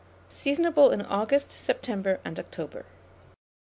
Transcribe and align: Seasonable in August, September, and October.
Seasonable 0.31 0.89
in 0.91 1.03
August, 1.03 1.59
September, 1.59 2.19
and 2.25 2.39
October. 2.39 2.85